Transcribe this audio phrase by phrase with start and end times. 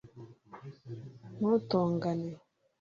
[1.37, 2.29] ntutongane